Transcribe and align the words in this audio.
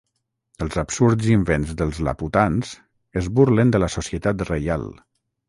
Els 0.65 0.77
absurds 0.81 1.27
invents 1.33 1.73
dels 1.81 1.99
Laputans 2.07 2.73
es 3.23 3.29
burlen 3.37 3.75
de 3.77 3.83
la 3.85 3.93
Societat 3.99 4.45
Reial. 4.53 4.91